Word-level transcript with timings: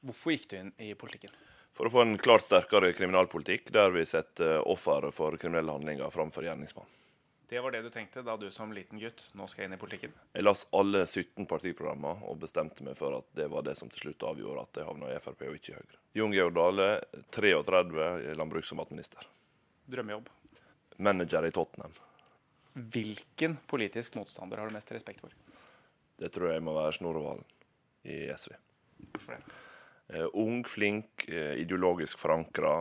Hvorfor 0.00 0.32
gikk 0.32 0.48
du 0.50 0.56
inn 0.56 0.72
i 0.80 0.94
politikken? 0.94 1.32
For 1.76 1.86
å 1.86 1.92
få 1.92 2.02
en 2.02 2.16
klart 2.18 2.46
sterkere 2.46 2.92
kriminalpolitikk 2.96 3.68
der 3.74 3.92
vi 3.94 4.06
setter 4.08 4.62
offer 4.68 5.10
for 5.14 5.36
kriminelle 5.40 5.74
handlinger 5.76 6.10
framfor 6.10 6.46
gjerningsmann. 6.46 6.88
Det 7.50 7.60
var 7.60 7.74
det 7.74 7.82
du 7.82 7.90
tenkte 7.90 8.22
da 8.22 8.36
du 8.38 8.46
som 8.54 8.70
liten 8.72 8.98
gutt 9.02 9.24
nå 9.34 9.46
skal 9.50 9.66
inn 9.66 9.74
i 9.74 9.78
politikken? 9.78 10.12
Jeg 10.32 10.44
las 10.44 10.62
alle 10.76 11.02
17 11.02 11.48
partiprogrammer 11.50 12.22
og 12.30 12.38
bestemte 12.44 12.84
meg 12.86 12.94
for 12.98 13.16
at 13.18 13.26
det 13.34 13.48
var 13.50 13.64
det 13.66 13.74
som 13.78 13.90
til 13.90 14.04
slutt 14.04 14.26
avgjorde 14.28 14.62
at 14.62 14.78
jeg 14.78 14.86
havna 14.86 15.08
i 15.10 15.18
Frp 15.20 15.42
og 15.48 15.56
ikke 15.58 15.72
i 15.72 15.78
Høyre. 15.80 15.98
Jon 16.20 16.36
Georg 16.36 16.54
Dale, 16.54 16.88
33, 17.34 18.36
landbruks- 18.38 18.70
og 18.70 18.80
matminister. 18.80 19.26
Drømmejobb. 19.90 20.30
Manager 21.02 21.48
i 21.48 21.50
Tottenham. 21.56 21.96
Hvilken 22.94 23.58
politisk 23.66 24.14
motstander 24.20 24.62
har 24.62 24.70
du 24.70 24.78
mest 24.78 24.94
respekt 24.94 25.24
for? 25.26 25.34
Det 26.22 26.30
tror 26.30 26.54
jeg 26.54 26.62
må 26.62 26.76
være 26.76 26.94
Snorre 27.00 27.24
Valen 27.24 27.50
i 28.06 28.22
SV. 28.30 28.54
Hvorfor 29.10 29.36
det? 29.36 29.60
Eh, 30.10 30.26
ung, 30.32 30.64
flink, 30.66 31.28
eh, 31.28 31.54
ideologisk 31.62 32.18
forankra. 32.18 32.80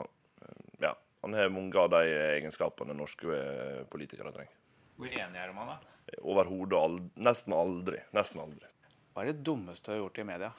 Ja, 0.82 0.96
han 1.22 1.34
har 1.38 1.50
mange 1.54 1.78
av 1.78 1.92
de 1.94 2.02
egenskapene 2.10 2.96
norske 2.98 3.30
eh, 3.36 3.84
politikere 3.92 4.34
trenger. 4.34 4.56
Hvor 4.98 5.14
enig 5.14 5.40
er 5.40 5.52
du 5.52 5.54
med 5.54 5.68
han 5.68 5.76
da? 5.76 6.00
Overhodet 6.26 6.80
aldri. 6.80 7.12
Nesten 7.28 7.54
aldri. 7.54 8.02
Nesten 8.18 8.42
aldri. 8.42 8.72
Hva 9.14 9.24
er 9.24 9.32
det 9.32 9.46
dummeste 9.46 9.92
du 9.92 9.94
har 9.94 10.02
gjort 10.04 10.20
i 10.20 10.26
media? 10.26 10.50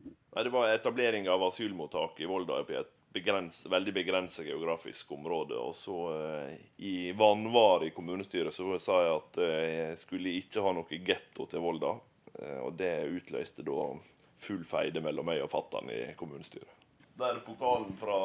Nei, 0.00 0.44
Det 0.44 0.52
var 0.54 0.70
etablering 0.70 1.28
av 1.28 1.42
asylmottak 1.48 2.20
i 2.20 2.28
Volda 2.30 2.62
på 2.64 2.78
et 2.78 2.94
begrens, 3.12 3.64
veldig 3.66 3.92
begrenset 3.94 4.46
geografisk 4.46 5.12
område. 5.12 5.58
Og 5.58 5.74
så 5.74 5.96
eh, 6.14 6.54
i 6.86 7.12
vanvare 7.12 7.88
i 7.88 7.94
kommunestyret 7.96 8.54
så 8.54 8.78
sa 8.78 9.00
jeg 9.02 9.16
at 9.16 9.42
eh, 9.42 9.66
jeg 9.74 9.98
skulle 10.04 10.36
ikke 10.38 10.62
ha 10.64 10.74
noe 10.76 11.02
getto 11.10 11.48
til 11.50 11.64
Volda. 11.64 11.96
Eh, 12.38 12.58
og 12.62 12.78
det 12.78 12.94
utløste 13.10 13.66
da 13.66 13.90
full 14.40 14.62
feide 14.64 15.02
mellom 15.04 15.28
meg 15.28 15.42
og 15.44 15.50
fatter'n 15.52 15.90
i 15.92 16.02
kommunestyret. 16.18 16.76
Der 17.20 17.36
er 17.36 17.42
pokalen 17.44 17.92
fra 18.00 18.18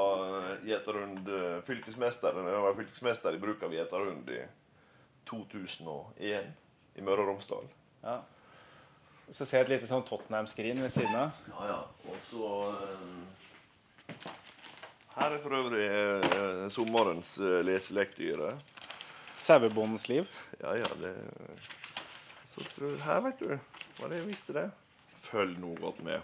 Gjeterund 0.64 1.28
fylkesmester 1.68 2.38
Jeg 2.48 2.62
var 2.64 2.78
fylkesmester 2.78 3.36
i 3.36 3.42
bruk 3.42 3.66
av 3.68 3.74
Gjeterund 3.76 4.30
i 4.32 4.40
2001 5.28 6.54
i 6.96 7.04
Møre 7.04 7.26
og 7.26 7.34
Romsdal. 7.34 7.68
Ja. 8.06 8.22
Så 9.32 9.46
ser 9.46 9.64
jeg 9.64 9.66
et 9.66 9.74
lite 9.74 9.90
sånn 9.90 10.06
Tottenham-skrin 10.06 10.80
ved 10.84 10.94
siden 10.94 11.16
av. 11.18 11.38
Ja, 11.50 11.68
ja. 11.72 11.80
Og 12.12 12.18
så 12.28 12.50
eh, 12.70 14.14
Her 15.16 15.34
er 15.34 15.42
for 15.42 15.58
øvrig 15.58 15.86
eh, 15.90 16.68
sommerens 16.74 17.36
eh, 17.42 17.62
leselektyre. 17.66 18.54
Sauebondens 19.36 20.08
liv. 20.12 20.30
Ja, 20.62 20.76
ja, 20.78 20.90
det 21.02 21.16
Så 22.54 22.64
tror 22.76 22.96
Her, 23.02 23.24
vet 23.26 23.42
du. 23.42 23.58
Var 24.00 24.12
det 24.14 24.22
jeg 24.22 24.30
visste 24.30 24.56
det. 24.56 24.70
Følg 25.26 25.58
nå 25.62 25.74
godt 25.80 26.02
med. 26.06 26.22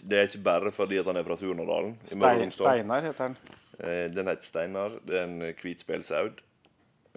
Det 0.00 0.16
er 0.18 0.28
ikke 0.28 0.42
bare 0.44 0.70
fordi 0.72 1.00
han 1.04 1.18
er 1.20 1.26
fra 1.26 1.36
Surnadalen. 1.36 1.96
Stein, 2.08 2.52
Steinar 2.54 3.02
heter 3.04 3.28
han. 3.28 3.36
Eh, 3.78 4.06
Den 4.12 4.30
heter 4.30 4.46
Steinar. 4.46 4.94
Det 5.04 5.18
er 5.18 5.26
en 5.26 5.42
hvitspelsaud 5.60 6.40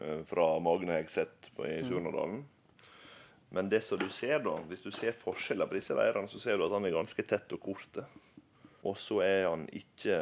eh, 0.01 0.23
fra 0.27 0.47
Magne 0.63 0.97
Hegseth 0.99 1.53
i 1.69 1.83
Surnadalen. 1.87 2.43
Men 3.53 3.69
det 3.69 3.83
som 3.85 3.99
du 4.01 4.09
ser 4.09 4.41
da, 4.43 4.55
hvis 4.67 4.81
du 4.81 4.89
ser 4.91 5.13
forskjeller 5.13 5.69
på 5.69 5.77
disse 5.77 5.93
leirene, 5.95 6.27
så 6.27 6.41
ser 6.41 6.57
du 6.57 6.65
at 6.65 6.73
han 6.73 6.87
er 6.89 6.95
ganske 6.95 7.23
tett 7.29 7.53
og 7.53 7.61
korte. 7.61 8.03
Og 8.83 8.97
så 8.99 9.21
er 9.23 9.45
han 9.47 9.67
ikke 9.71 10.17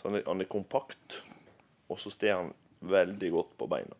så 0.00 0.08
han, 0.08 0.16
er, 0.16 0.22
han 0.28 0.40
er 0.40 0.48
kompakt, 0.48 1.18
og 1.90 1.98
så 2.00 2.12
står 2.12 2.36
han 2.36 2.52
veldig 2.88 3.30
godt 3.34 3.56
på 3.60 3.66
beina. 3.68 3.96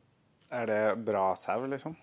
Er 0.52 0.68
det 0.68 0.82
bra 1.04 1.34
sau, 1.36 1.66
liksom? 1.68 1.96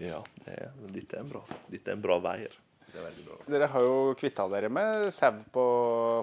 Ja, 0.00 0.22
det 0.44 0.54
er, 0.54 0.70
dette 0.92 1.16
er 1.16 1.24
en 1.24 1.28
bra 1.32 1.40
Dette 1.72 1.92
er 1.92 1.96
en 1.96 2.04
bra 2.04 2.16
veier. 2.24 2.54
Det 2.96 3.02
er 3.02 3.10
veldig 3.10 3.24
bra. 3.26 3.34
Dere 3.52 3.66
har 3.68 3.82
jo 3.84 3.96
kvitta 4.16 4.46
dere 4.48 4.68
med 4.72 5.10
sau 5.12 5.34
på 5.52 5.64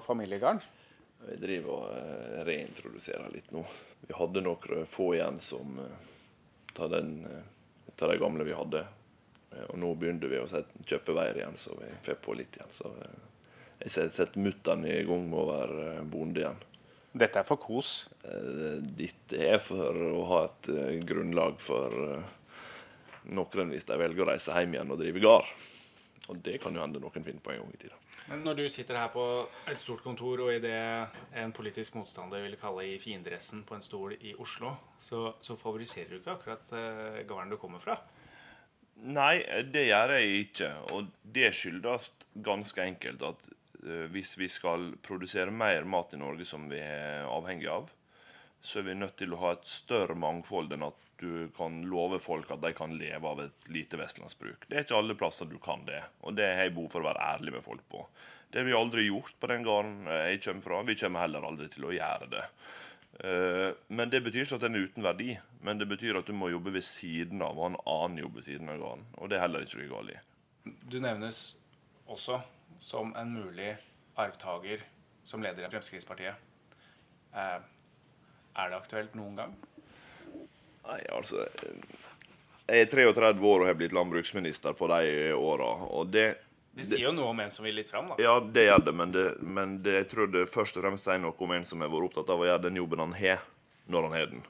familiegarden. 0.02 0.58
Vi 1.28 1.36
driver 1.38 1.70
og 1.70 1.92
eh, 1.94 2.40
reintroduserer 2.48 3.30
litt 3.30 3.52
nå. 3.54 3.62
Vi 4.08 4.16
hadde 4.18 4.42
noen 4.42 4.88
få 4.90 5.12
igjen 5.14 5.38
som 5.38 5.76
eh, 5.78 6.08
tar 6.74 6.90
den 6.90 7.12
eh, 7.30 7.44
tar 7.94 8.10
de 8.10 8.16
gamle 8.18 8.42
vi 8.48 8.56
hadde. 8.58 8.82
Og 9.68 9.78
nå 9.78 9.92
begynner 9.94 10.32
vi 10.32 10.40
å 10.42 10.48
kjøpe 10.82 11.14
veier 11.14 11.38
igjen, 11.38 11.54
så 11.62 11.76
vi 11.78 11.92
får 12.02 12.18
på 12.24 12.34
litt 12.34 12.56
igjen. 12.58 12.72
Så 12.74 12.90
jeg 13.78 13.92
setter 13.94 14.16
setter 14.16 14.42
mutter'n 14.42 14.82
i 14.90 14.96
gang 15.06 15.28
med 15.28 15.38
å 15.38 15.44
være 15.52 15.84
bonde 16.10 16.42
igjen. 16.42 16.58
Dette 17.14 17.38
er 17.38 17.46
for 17.46 17.62
kos. 17.62 17.92
Dette 18.98 19.44
er 19.52 19.62
for 19.62 20.00
å 20.10 20.24
ha 20.32 20.40
et 20.48 20.72
grunnlag 21.06 21.62
for 21.62 21.94
noen 23.30 23.70
hvis 23.70 23.86
de 23.86 24.00
velger 24.02 24.26
å 24.26 24.28
reise 24.32 24.58
hjem 24.58 24.74
igjen 24.74 24.90
og 24.90 24.98
drive 25.04 25.22
gard. 25.22 25.54
Og 26.32 26.38
det 26.40 26.56
kan 26.62 26.72
jo 26.72 26.80
hende 26.80 27.00
noen 27.02 27.24
finner 27.24 27.42
på 27.44 27.52
en 27.52 27.60
gang 27.60 27.72
i 27.76 27.80
tida. 27.82 27.98
Men 28.30 28.44
når 28.46 28.62
du 28.62 28.64
sitter 28.72 28.96
her 28.96 29.10
på 29.12 29.24
et 29.68 29.80
stort 29.80 30.00
kontor, 30.04 30.40
og 30.46 30.54
i 30.54 30.60
det 30.62 30.78
en 31.40 31.52
politisk 31.52 31.98
motstander 31.98 32.40
ville 32.44 32.60
kalle 32.60 32.86
i 32.88 32.98
fiendedressen 33.02 33.64
på 33.68 33.76
en 33.76 33.84
stol 33.84 34.14
i 34.16 34.32
Oslo, 34.40 34.72
så, 34.98 35.26
så 35.44 35.56
favoriserer 35.60 36.14
du 36.14 36.20
ikke 36.22 36.38
akkurat 36.38 36.72
eh, 36.78 37.20
gården 37.28 37.52
du 37.52 37.58
kommer 37.60 37.82
fra. 37.82 37.98
Nei, 39.04 39.42
det 39.68 39.88
gjør 39.90 40.14
jeg 40.16 40.46
ikke. 40.46 40.70
Og 40.96 41.12
det 41.36 41.50
skyldes 41.58 42.12
ganske 42.46 42.88
enkelt 42.88 43.26
at 43.26 43.44
eh, 43.82 44.06
hvis 44.14 44.38
vi 44.40 44.48
skal 44.48 44.94
produsere 45.04 45.52
mer 45.52 45.84
mat 45.84 46.16
i 46.16 46.22
Norge 46.22 46.48
som 46.48 46.64
vi 46.72 46.80
er 46.80 47.28
avhengig 47.28 47.68
av, 47.68 47.92
så 48.64 48.80
er 48.80 48.86
vi 48.88 48.94
nødt 48.96 49.16
til 49.20 49.34
å 49.34 49.40
ha 49.42 49.54
et 49.54 49.66
større 49.68 50.16
mangfold 50.16 50.72
enn 50.72 50.86
at 50.86 51.00
du 51.20 51.48
kan 51.56 51.82
love 51.88 52.18
folk 52.20 52.50
at 52.50 52.62
de 52.64 52.72
kan 52.76 52.94
leve 52.98 53.28
av 53.28 53.42
et 53.44 53.68
lite 53.72 53.98
vestlandsbruk. 54.00 54.64
Det 54.68 54.76
er 54.78 54.86
ikke 54.86 54.98
alle 54.98 55.16
plasser 55.18 55.48
du 55.48 55.58
kan 55.62 55.84
det, 55.86 56.00
og 56.24 56.36
det 56.38 56.48
har 56.48 56.66
jeg 56.66 56.74
behov 56.76 56.90
for 56.92 57.04
å 57.04 57.10
være 57.10 57.28
ærlig 57.34 57.54
med 57.54 57.64
folk 57.64 57.84
på. 57.92 58.02
Det 58.50 58.60
har 58.62 58.68
vi 58.68 58.76
aldri 58.78 59.04
gjort 59.08 59.36
på 59.40 59.50
den 59.50 59.66
gården 59.66 60.08
jeg 60.08 60.40
kommer 60.46 60.66
fra. 60.66 60.82
Vi 60.88 60.96
kommer 61.00 61.24
heller 61.24 61.46
aldri 61.48 61.68
til 61.72 61.88
å 61.88 61.94
gjøre 61.94 62.28
det. 62.30 62.44
Eh, 63.20 63.70
Men 63.88 64.10
det 64.10 64.20
betyr 64.24 64.44
ikke 64.44 64.58
at 64.60 64.66
den 64.66 64.78
er 64.78 64.86
uten 64.86 65.06
verdi. 65.06 65.34
Men 65.64 65.80
det 65.80 65.88
betyr 65.90 66.20
at 66.20 66.28
du 66.28 66.32
må 66.36 66.50
jobbe 66.52 66.74
ved 66.76 66.86
siden 66.86 67.42
av, 67.42 67.58
og 67.58 67.72
en 67.72 67.80
annen 67.82 68.22
jobb 68.22 68.38
ved 68.38 68.46
siden 68.46 68.70
av 68.70 68.78
gården. 68.78 69.04
Og 69.18 69.30
det 69.30 69.38
er 69.38 69.46
heller 69.46 69.66
ikke 69.66 69.80
noe 69.82 69.92
galt 69.92 70.14
i. 70.14 70.18
Du 70.90 70.98
nevnes 71.02 71.42
også 72.06 72.40
som 72.80 73.14
en 73.18 73.34
mulig 73.34 73.72
arvtaker 74.20 74.82
som 75.24 75.42
leder 75.42 75.66
i 75.66 75.70
Fremskrittspartiet. 75.72 76.36
Eh, 77.34 77.58
er 78.54 78.70
det 78.70 78.78
aktuelt 78.78 79.14
noen 79.18 79.36
gang? 79.38 79.54
Nei, 80.84 81.00
altså 81.14 81.44
eh, 81.44 81.94
Jeg 82.68 82.86
er 82.86 82.90
33 82.92 83.44
år 83.50 83.64
og 83.64 83.68
har 83.68 83.78
blitt 83.78 83.94
landbruksminister 83.96 84.76
på 84.78 84.88
de 84.92 85.32
åra. 85.36 85.70
Og 85.96 86.10
det 86.12 86.26
Det 86.74 86.86
sier 86.88 87.06
jo 87.08 87.14
noe 87.16 87.32
om 87.32 87.40
en 87.44 87.52
som 87.54 87.66
vil 87.66 87.76
litt 87.78 87.90
fram, 87.92 88.12
da. 88.12 88.18
Ja, 88.22 88.38
det 88.40 88.66
gjør 88.66 88.86
det, 88.88 88.96
men, 89.00 89.12
det, 89.14 89.26
men 89.40 89.76
det, 89.82 89.98
jeg 90.02 90.08
tror 90.14 90.32
det 90.32 90.46
først 90.50 90.78
og 90.78 90.86
fremst 90.86 91.06
sier 91.08 91.20
noe 91.22 91.36
om 91.36 91.56
en 91.56 91.68
som 91.68 91.84
har 91.84 91.92
vært 91.92 92.10
opptatt 92.10 92.32
av 92.34 92.42
å 92.42 92.48
gjøre 92.48 92.66
den 92.68 92.80
jobben 92.82 93.04
han 93.04 93.18
har, 93.18 93.44
når 93.86 94.08
han 94.08 94.16
har 94.18 94.32
den. 94.32 94.48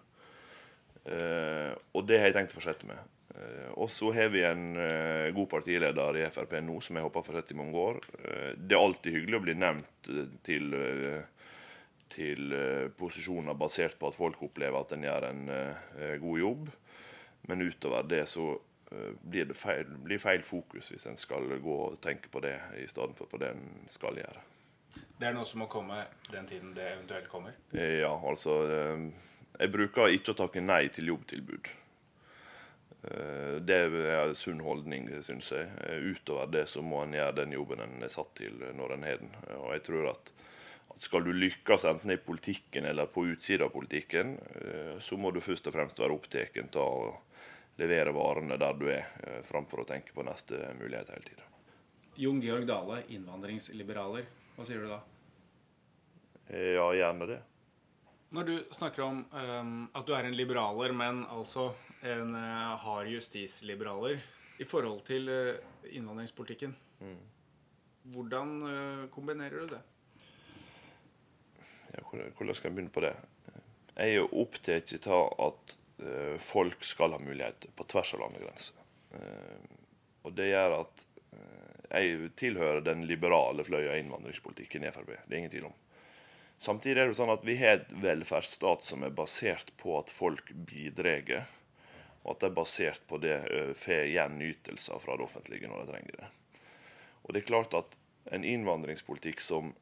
Eh, 1.05 1.73
og 1.93 2.07
det 2.09 2.21
har 2.21 2.31
jeg 2.31 2.39
tenkt 2.39 2.55
å 2.55 2.59
fortsette 2.61 2.89
med. 2.89 3.11
Eh, 3.35 3.71
og 3.75 3.91
så 3.91 4.13
har 4.15 4.31
vi 4.33 4.45
en 4.47 4.77
eh, 4.79 5.29
god 5.35 5.51
partileder 5.51 6.21
i 6.21 6.27
Frp 6.33 6.55
nå 6.63 6.79
som 6.85 6.99
jeg 6.99 7.07
håper 7.07 7.27
fortsette 7.27 7.55
i 7.55 7.59
mange 7.59 7.77
år. 7.77 8.01
Det 8.57 8.77
er 8.77 8.81
alltid 8.81 9.17
hyggelig 9.19 9.41
å 9.41 9.45
bli 9.45 9.57
nevnt 9.59 10.11
til, 10.47 10.71
eh, 10.79 11.49
til 12.13 12.53
eh, 12.53 12.87
posisjoner 12.97 13.57
basert 13.59 13.99
på 13.99 14.11
at 14.11 14.17
folk 14.17 14.43
opplever 14.47 14.81
at 14.81 14.95
en 14.95 15.05
gjør 15.07 15.29
en 15.31 15.43
eh, 15.53 16.17
god 16.23 16.41
jobb. 16.41 16.71
Men 17.49 17.67
utover 17.67 18.09
det 18.09 18.25
så 18.31 18.49
eh, 18.55 19.13
blir 19.21 19.51
det 19.51 19.59
feil, 19.59 19.91
blir 20.05 20.23
feil 20.23 20.45
fokus 20.47 20.93
hvis 20.93 21.07
en 21.11 21.21
skal 21.21 21.49
gå 21.61 21.79
og 21.89 22.01
tenke 22.05 22.33
på 22.33 22.43
det 22.45 22.57
i 22.81 22.89
stedet 22.91 23.17
for 23.19 23.31
på 23.31 23.41
det 23.43 23.53
en 23.55 23.65
skal 23.93 24.21
gjøre. 24.21 24.51
Det 25.15 25.29
er 25.29 25.35
noe 25.35 25.47
som 25.47 25.63
må 25.63 25.71
komme 25.71 26.03
den 26.31 26.47
tiden 26.47 26.75
det 26.75 26.91
eventuelt 26.97 27.31
kommer. 27.31 27.55
Ja, 27.73 28.13
altså 28.15 28.61
Jeg 28.65 29.71
bruker 29.71 30.11
ikke 30.11 30.35
å 30.35 30.39
takke 30.39 30.63
nei 30.63 30.89
til 30.91 31.13
jobbtilbud. 31.13 31.71
Det 33.63 33.77
er 33.77 33.95
en 33.95 34.35
sunn 34.35 34.63
holdning, 34.65 35.07
syns 35.23 35.53
jeg. 35.53 35.69
Utover 36.03 36.51
det 36.51 36.65
så 36.71 36.83
må 36.83 37.05
en 37.05 37.15
gjøre 37.15 37.37
den 37.43 37.55
jobben 37.55 37.83
en 37.85 38.03
er 38.03 38.11
satt 38.11 38.33
til 38.41 38.59
når 38.75 38.97
en 38.97 39.07
har 39.07 39.23
den. 39.23 39.35
Og 39.59 39.69
jeg 39.77 39.85
tror 39.87 40.11
at 40.15 40.33
skal 40.97 41.25
du 41.25 41.33
lykkes 41.33 41.85
enten 41.85 42.11
i 42.11 42.17
politikken 42.17 42.85
eller 42.85 43.07
på 43.07 43.27
utsida 43.27 43.65
av 43.65 43.73
politikken, 43.75 44.39
eh, 44.39 44.99
så 44.99 45.17
må 45.17 45.31
du 45.35 45.41
først 45.43 45.67
og 45.67 45.75
fremst 45.75 45.99
være 45.99 46.15
opptatt 46.15 46.77
av 46.77 46.99
å 46.99 47.15
levere 47.81 48.15
varene 48.15 48.59
der 48.59 48.79
du 48.79 48.87
er, 48.91 49.09
eh, 49.23 49.41
framfor 49.43 49.83
å 49.83 49.87
tenke 49.89 50.15
på 50.15 50.25
neste 50.27 50.61
mulighet 50.79 51.11
hele 51.11 51.27
tida. 51.27 51.49
Jon 52.17 52.41
Georg 52.41 52.67
Dale, 52.67 53.03
innvandringsliberaler. 53.09 54.27
Hva 54.55 54.67
sier 54.67 54.85
du 54.85 54.89
da? 54.89 55.01
Eh, 56.49 56.75
Ja, 56.75 56.93
gjerne 56.93 57.27
det. 57.27 57.43
Når 58.31 58.45
du 58.45 58.65
snakker 58.75 59.03
om 59.03 59.25
um, 59.31 59.89
at 59.95 60.07
du 60.07 60.13
er 60.15 60.25
en 60.25 60.35
liberaler, 60.35 60.93
men 60.93 61.25
altså 61.31 61.73
en 62.03 62.35
uh, 62.35 62.77
hard 62.77 63.07
justisliberaler 63.07 64.19
i 64.59 64.65
forhold 64.65 65.05
til 65.07 65.29
uh, 65.29 65.55
innvandringspolitikken, 65.87 66.75
hvordan 68.11 68.63
uh, 68.63 69.07
kombinerer 69.15 69.61
du 69.61 69.77
det? 69.77 69.83
Hvordan 72.03 72.57
skal 72.57 72.71
jeg 72.71 72.77
begynne 72.77 72.95
på 72.95 73.05
det? 73.05 73.15
Jeg 73.95 74.11
er 74.11 74.17
jo 74.19 74.43
opptatt 74.43 75.07
av 75.07 75.35
at 75.45 75.75
eh, 76.03 76.37
folk 76.43 76.83
skal 76.85 77.15
ha 77.15 77.21
muligheter 77.23 77.71
på 77.77 77.87
tvers 77.91 78.15
av 78.17 78.25
landegrenser. 78.25 78.81
Eh, 79.15 79.73
og 80.27 80.35
det 80.35 80.49
gjør 80.51 80.79
at 80.81 81.05
eh, 81.37 81.77
jeg 81.93 82.31
tilhører 82.41 82.83
den 82.87 83.05
liberale 83.07 83.67
fløya 83.67 83.95
i 83.95 84.03
innvandringspolitikken 84.03 84.87
i 84.87 84.93
Frp. 84.95 85.13
Det 85.15 85.37
er 85.37 85.43
ingen 85.43 85.55
tvil 85.55 85.69
om. 85.71 85.77
Samtidig 86.59 87.03
er 87.03 87.11
det 87.11 87.19
sånn 87.19 87.35
at 87.35 87.47
vi 87.47 87.59
har 87.61 87.79
et 87.79 87.95
velferdsstat 88.03 88.83
som 88.87 89.07
er 89.07 89.15
basert 89.15 89.71
på 89.79 89.95
at 89.99 90.11
folk 90.11 90.51
bidrar, 90.67 91.47
og 92.25 92.35
at 92.35 92.41
det 92.41 92.49
er 92.49 92.57
basert 92.57 93.03
på 93.11 93.19
det 93.21 93.37
får 93.77 94.07
gjenytelser 94.09 95.03
fra 95.03 95.19
det 95.19 95.27
offentlige 95.27 95.69
når 95.69 95.83
de 95.83 95.91
trenger 95.91 96.21
det. 96.23 96.29
Og 97.25 97.35
det 97.35 97.43
er 97.43 97.51
klart 97.51 97.77
at 97.77 97.99
en 98.33 98.47
innvandringspolitikk 98.49 99.43
som 99.45 99.75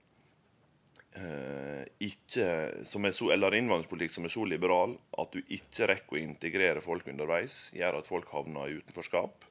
ikke 2.02 2.46
som 2.88 3.04
er 3.04 3.12
så, 3.12 3.26
Eller 3.34 3.52
innvandringspolitikk 3.58 4.14
som 4.14 4.24
er 4.24 4.32
så 4.32 4.46
liberal 4.48 4.94
at 5.20 5.34
du 5.34 5.42
ikke 5.42 5.90
rekker 5.90 6.16
å 6.16 6.22
integrere 6.22 6.80
folk 6.84 7.10
underveis, 7.12 7.66
gjør 7.76 7.98
at 7.98 8.08
folk 8.08 8.32
havner 8.32 8.70
i 8.70 8.78
utenforskap, 8.80 9.44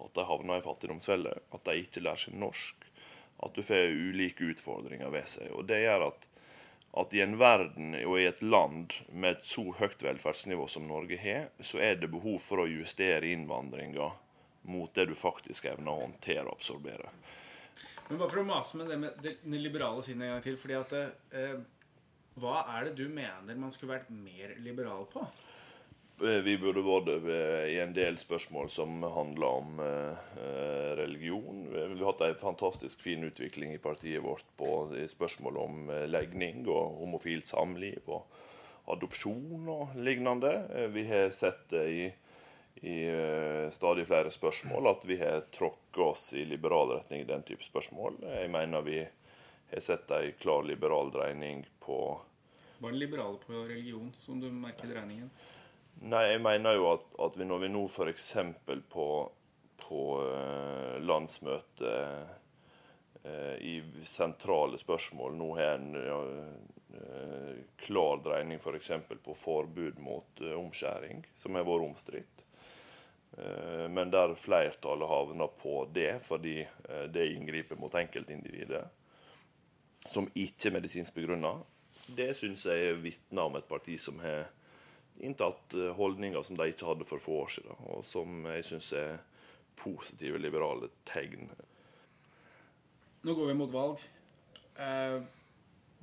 at 0.00 0.14
de 0.16 0.24
havner 0.24 0.62
i 0.62 0.64
fattigdomsfelle, 0.64 1.34
at 1.52 1.66
de 1.68 1.82
ikke 1.82 2.02
lærer 2.04 2.24
seg 2.24 2.38
norsk, 2.40 2.88
at 3.44 3.52
du 3.52 3.60
får 3.66 3.92
ulike 3.92 4.48
utfordringer 4.54 5.12
ved 5.12 5.28
seg. 5.28 5.52
Og 5.52 5.68
Det 5.68 5.82
gjør 5.84 6.08
at 6.08 6.28
at 6.94 7.14
i 7.14 7.24
en 7.24 7.38
verden 7.38 7.94
og 8.04 8.20
i 8.20 8.26
et 8.28 8.42
land 8.42 8.92
med 9.10 9.34
et 9.34 9.46
så 9.46 9.64
høyt 9.80 10.02
velferdsnivå 10.04 10.68
som 10.70 10.86
Norge 10.86 11.18
har, 11.18 11.48
så 11.58 11.80
er 11.82 11.96
det 11.98 12.12
behov 12.12 12.38
for 12.42 12.62
å 12.62 12.68
justere 12.70 13.32
innvandringa 13.34 14.12
mot 14.70 14.94
det 14.94 15.08
du 15.10 15.16
faktisk 15.18 15.66
evner 15.72 15.90
å 15.90 16.04
håndtere 16.04 16.46
og 16.46 16.60
absorbere. 16.60 17.10
Men 18.08 18.20
bare 18.20 18.30
for 18.30 18.42
å 18.42 18.46
mase 18.48 18.78
med 18.78 18.90
det 18.92 19.00
med 19.00 19.24
det 19.24 19.62
liberale 19.62 20.04
sinnet 20.04 20.28
en 20.28 20.34
gang 20.34 20.44
til. 20.44 20.58
fordi 20.60 20.76
at 20.76 20.92
eh, 20.98 21.56
Hva 22.40 22.64
er 22.76 22.88
det 22.88 22.98
du 22.98 23.08
mener 23.08 23.56
man 23.56 23.72
skulle 23.72 23.96
vært 23.96 24.12
mer 24.12 24.56
liberal 24.60 25.08
på? 25.12 25.24
Eh, 26.22 26.40
vi 26.46 26.54
burde 26.62 26.82
vært 26.86 27.08
det 27.26 27.38
i 27.72 27.78
en 27.82 27.94
del 27.94 28.14
spørsmål 28.20 28.68
som 28.70 29.02
handler 29.02 29.56
om 29.58 29.80
eh, 29.82 30.90
religion. 31.00 31.64
Vi 31.72 31.98
har 31.98 32.12
hatt 32.12 32.22
en 32.28 32.38
fantastisk 32.38 33.02
fin 33.02 33.24
utvikling 33.26 33.74
i 33.74 33.82
partiet 33.82 34.22
vårt 34.22 34.46
på 34.58 34.70
spørsmål 35.10 35.58
om 35.58 35.90
eh, 35.90 36.06
legning 36.06 36.68
og 36.68 37.00
homofilt 37.00 37.50
samliv 37.50 38.06
og 38.06 38.30
adopsjon 38.94 39.66
og 39.72 39.96
lignende. 39.98 40.52
Vi 40.94 41.06
har 41.08 41.34
sett 41.34 41.66
det 41.72 41.84
i, 41.90 42.06
i 42.82 42.96
stadig 43.72 44.06
flere 44.06 44.30
spørsmål 44.30 44.88
at 44.90 45.04
vi 45.08 45.16
har 45.20 45.44
tråkket 45.54 46.00
oss 46.04 46.32
i 46.36 46.44
liberal 46.44 46.90
retning 46.96 47.22
i 47.22 47.28
den 47.28 47.42
type 47.46 47.64
spørsmål. 47.64 48.18
Jeg 48.26 48.50
mener 48.50 48.82
vi 48.84 48.98
har 49.70 49.80
sett 49.80 50.10
en 50.10 50.32
klar 50.38 50.62
liberal 50.62 51.10
dreining 51.10 51.66
på 51.80 52.20
Var 52.78 52.90
den 52.90 52.98
liberale 52.98 53.38
på 53.46 53.52
religion, 53.52 54.12
som 54.18 54.40
du 54.40 54.50
merker 54.52 54.90
dreiningen? 54.90 55.30
Nei, 56.02 56.24
jeg 56.32 56.42
mener 56.42 56.74
jo 56.76 56.88
at, 56.90 57.04
at 57.22 57.36
vi 57.38 57.46
når 57.46 57.62
vi 57.64 57.70
nå 57.70 57.84
f.eks. 57.86 58.30
på, 58.90 59.08
på 59.86 60.00
uh, 60.20 60.98
landsmøtet 61.00 61.80
uh, 61.86 63.56
i 63.62 63.78
sentrale 64.04 64.78
spørsmål 64.78 65.36
nå 65.38 65.50
har 65.56 65.78
en 65.78 65.94
klar 67.80 68.20
dreining 68.22 68.60
f.eks. 68.60 68.90
For 69.08 69.22
på 69.24 69.34
forbud 69.34 69.96
mot 69.98 70.42
omskjæring, 70.54 71.24
som 71.34 71.56
har 71.56 71.64
vært 71.66 71.86
omstridt. 71.88 72.43
Men 73.90 74.12
der 74.12 74.36
flertallet 74.38 75.10
havner 75.10 75.48
på 75.58 75.80
det 75.90 76.20
fordi 76.22 76.60
det 77.10 77.24
inngriper 77.32 77.80
mot 77.80 77.94
enkeltindividet, 77.98 78.84
som 80.06 80.28
ikke 80.38 80.68
er 80.68 80.76
medisinsk 80.76 81.16
begrunna, 81.16 81.56
det 82.06 82.34
syns 82.36 82.66
jeg 82.68 82.98
vitner 83.00 83.48
om 83.48 83.56
et 83.58 83.68
parti 83.68 83.96
som 84.00 84.20
har 84.22 84.46
inntatt 85.24 85.74
eh, 85.74 85.92
holdninger 85.94 86.42
som 86.42 86.58
de 86.58 86.68
ikke 86.70 86.88
hadde 86.88 87.06
for 87.08 87.22
få 87.22 87.38
år 87.44 87.54
siden, 87.56 87.78
og 87.88 88.04
som 88.06 88.44
jeg 88.50 88.66
syns 88.68 88.90
er 88.98 89.16
positive, 89.78 90.38
liberale 90.38 90.90
tegn. 91.08 91.48
Nå 93.24 93.34
går 93.34 93.50
vi 93.50 93.56
mot 93.58 93.72
valg. 93.72 94.02
Eh, 94.76 95.18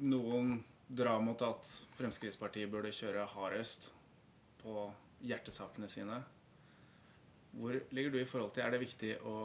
noen 0.07 0.56
drar 0.88 1.22
mot 1.24 1.42
at 1.45 1.68
Fremskrittspartiet 1.95 2.72
burde 2.72 2.94
kjøre 2.95 3.28
hardest 3.36 3.92
på 4.63 4.88
hjertesakene 5.28 5.89
sine. 5.92 6.22
Hvor 7.51 7.80
ligger 7.92 8.13
du 8.13 8.19
i 8.21 8.27
forhold 8.27 8.53
til 8.56 8.63
Er 8.63 8.71
det 8.74 8.81
viktig 8.83 9.15
å 9.27 9.38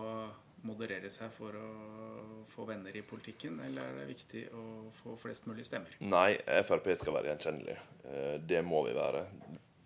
moderere 0.66 1.10
seg 1.12 1.30
for 1.36 1.54
å 1.54 1.66
få 2.50 2.64
venner 2.66 2.94
i 2.96 3.02
politikken, 3.06 3.60
eller 3.62 3.86
er 3.86 3.98
det 4.00 4.06
viktig 4.08 4.42
å 4.56 4.62
få 4.96 5.14
flest 5.20 5.46
mulig 5.46 5.66
stemmer? 5.68 5.92
Nei, 6.02 6.38
Frp 6.66 6.88
skal 6.98 7.14
være 7.14 7.30
gjenkjennelig. 7.30 7.76
Eh, 8.10 8.32
det 8.42 8.62
må 8.66 8.80
vi 8.88 8.94
være. 8.96 9.26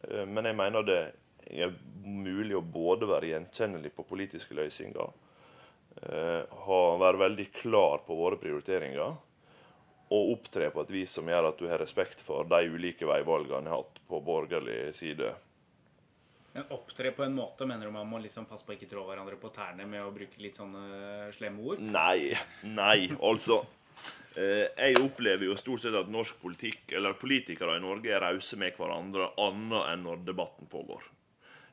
Eh, 0.09 0.25
men 0.25 0.49
jeg 0.49 0.57
mener 0.57 0.87
det 0.87 1.01
er 1.51 1.75
mulig 2.07 2.57
å 2.57 2.65
både 2.65 3.09
være 3.11 3.33
gjenkjennelig 3.35 3.93
på 3.97 4.07
politiske 4.09 4.57
løsninger, 4.57 5.13
eh, 6.01 6.63
være 7.05 7.25
veldig 7.27 7.51
klar 7.59 8.07
på 8.07 8.17
våre 8.17 8.41
prioriteringer, 8.41 9.19
og 10.11 10.33
opptre 10.33 10.71
på 10.73 10.83
et 10.83 10.95
vis 10.95 11.13
som 11.19 11.29
gjør 11.29 11.51
at 11.51 11.61
du 11.61 11.69
har 11.69 11.79
respekt 11.83 12.23
for 12.25 12.49
de 12.49 12.73
ulike 12.73 13.07
veivalgene 13.07 13.69
jeg 13.69 13.75
har 13.75 13.85
hatt 13.85 14.01
på 14.09 14.25
borgerlig 14.27 14.81
side 14.97 15.35
men 16.53 16.73
opptre 16.75 17.13
på 17.15 17.23
en 17.23 17.37
måte 17.37 17.67
mener 17.69 17.87
du 17.87 17.95
man 17.95 18.09
må 18.11 18.19
liksom 18.23 18.49
passe 18.51 18.67
på 18.67 18.75
å 18.75 18.79
ikke 18.79 18.89
trå 18.91 19.05
hverandre 19.07 19.39
på 19.39 19.53
tærne 19.55 19.87
med 19.87 20.03
å 20.03 20.11
bruke 20.15 20.43
litt 20.43 20.59
sånne 20.59 21.31
slemme 21.37 21.63
ord? 21.63 21.85
Nei. 21.85 22.33
Nei, 22.67 23.07
altså. 23.23 23.63
Eh, 24.39 24.67
jeg 24.67 24.99
opplever 25.03 25.47
jo 25.47 25.57
stort 25.59 25.85
sett 25.85 25.97
at 25.99 26.11
norsk 26.11 26.41
politikk, 26.43 26.85
eller 26.99 27.19
politikere 27.19 27.79
i 27.79 27.83
Norge 27.83 28.13
er 28.15 28.23
rause 28.23 28.59
med 28.59 28.77
hverandre 28.79 29.33
annet 29.43 29.89
enn 29.93 30.05
når 30.07 30.27
debatten 30.27 30.71
pågår. 30.71 31.07